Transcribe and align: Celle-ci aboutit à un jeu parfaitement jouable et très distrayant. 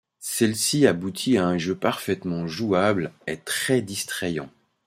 Celle-ci 0.19 0.87
aboutit 0.87 1.37
à 1.37 1.45
un 1.45 1.59
jeu 1.59 1.75
parfaitement 1.75 2.47
jouable 2.47 3.11
et 3.27 3.37
très 3.37 3.83
distrayant. 3.83 4.49